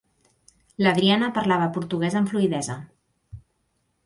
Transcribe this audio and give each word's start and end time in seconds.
L'Adriana 0.85 1.29
parlava 1.37 1.67
portuguès 1.77 2.19
amb 2.21 2.33
fluïdesa. 2.33 2.79